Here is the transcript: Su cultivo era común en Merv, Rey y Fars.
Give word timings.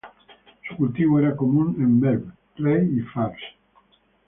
Su 0.67 0.75
cultivo 0.77 1.19
era 1.19 1.35
común 1.35 1.75
en 1.77 1.99
Merv, 1.99 2.23
Rey 2.55 2.89
y 2.97 3.01
Fars. 3.01 3.37